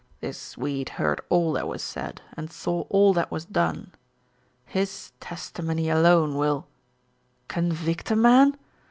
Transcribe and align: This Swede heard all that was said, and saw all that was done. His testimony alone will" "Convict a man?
This 0.19 0.39
Swede 0.39 0.89
heard 0.97 1.21
all 1.29 1.53
that 1.53 1.67
was 1.67 1.83
said, 1.83 2.23
and 2.35 2.51
saw 2.51 2.85
all 2.89 3.13
that 3.13 3.29
was 3.29 3.45
done. 3.45 3.91
His 4.65 5.11
testimony 5.19 5.91
alone 5.91 6.33
will" 6.37 6.65
"Convict 7.53 8.09
a 8.09 8.15
man? 8.15 8.57